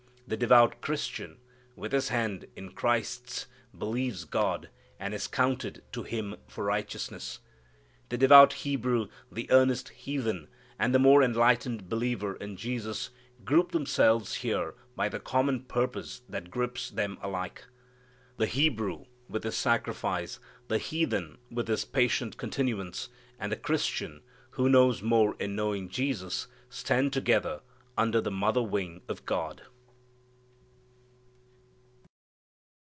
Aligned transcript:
The 0.27 0.37
devout 0.37 0.79
Christian, 0.79 1.39
with 1.75 1.91
his 1.91 2.07
hand 2.07 2.45
in 2.55 2.71
Christ's, 2.71 3.47
believes 3.77 4.23
God, 4.23 4.69
and 4.97 5.13
it 5.13 5.17
is 5.17 5.27
counted 5.27 5.83
to 5.91 6.03
him 6.03 6.37
for 6.47 6.63
righteousness. 6.63 7.39
The 8.07 8.17
devout 8.17 8.53
Hebrew, 8.53 9.09
the 9.29 9.51
earnest 9.51 9.89
heathen, 9.89 10.47
and 10.79 10.95
the 10.95 10.99
more 10.99 11.21
enlightened 11.21 11.89
believer 11.89 12.35
in 12.35 12.55
Jesus 12.55 13.09
group 13.43 13.73
themselves 13.73 14.35
here 14.35 14.73
by 14.95 15.09
the 15.09 15.19
common 15.19 15.65
purpose 15.65 16.21
that 16.29 16.49
grips 16.49 16.89
them 16.91 17.17
alike. 17.21 17.65
The 18.37 18.45
Hebrew 18.47 19.07
with 19.27 19.43
his 19.43 19.57
sacrifice, 19.57 20.39
the 20.69 20.77
heathen 20.77 21.39
with 21.51 21.67
his 21.67 21.83
patient 21.83 22.37
continuance, 22.37 23.09
and 23.37 23.51
the 23.51 23.57
Christian 23.57 24.21
who 24.51 24.69
knows 24.69 25.01
more 25.01 25.35
in 25.41 25.57
knowing 25.57 25.89
Jesus, 25.89 26.47
stand 26.69 27.11
together 27.11 27.59
under 27.97 28.21
the 28.21 28.31
mother 28.31 28.61
wing 28.63 29.01
of 29.09 29.25
God. 29.25 29.63